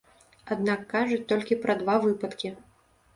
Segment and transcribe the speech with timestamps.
[0.53, 2.49] Аднак кажуць толькі пра два выпадкі.